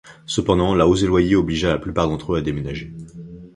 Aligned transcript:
Cependant, 0.25 0.73
la 0.73 0.87
hausse 0.87 1.01
des 1.01 1.05
loyers 1.05 1.35
obligea 1.35 1.69
la 1.69 1.77
plupart 1.77 2.07
d'entre 2.07 2.33
eux 2.33 2.37
à 2.37 2.41
déménager. 2.41 2.91